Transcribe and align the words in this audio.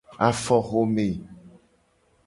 Afoxome. 0.27 1.09